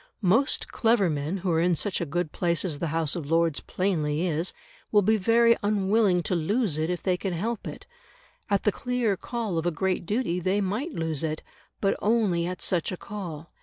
Most 0.23 0.71
clever 0.71 1.11
men 1.11 1.37
who 1.37 1.51
are 1.51 1.59
in 1.59 1.75
such 1.75 2.01
a 2.01 2.07
good 2.07 2.31
place 2.31 2.65
as 2.65 2.79
the 2.79 2.87
House 2.87 3.15
of 3.15 3.29
Lords 3.29 3.59
plainly 3.59 4.25
is, 4.25 4.51
will 4.91 5.03
be 5.03 5.15
very 5.15 5.55
unwilling 5.61 6.21
to 6.23 6.33
lose 6.33 6.79
it 6.79 6.89
if 6.89 7.03
they 7.03 7.15
can 7.17 7.33
help 7.33 7.67
it; 7.67 7.85
at 8.49 8.63
the 8.63 8.71
clear 8.71 9.15
call 9.15 9.59
of 9.59 9.67
a 9.67 9.69
great 9.69 10.07
duty 10.07 10.39
they 10.39 10.59
might 10.59 10.91
lose 10.95 11.21
it, 11.21 11.43
but 11.79 11.95
only 12.01 12.47
at 12.47 12.63
such 12.63 12.91
a 12.91 12.97
call. 12.97 13.51